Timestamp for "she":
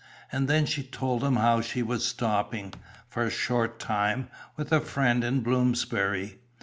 0.65-0.81, 1.61-1.83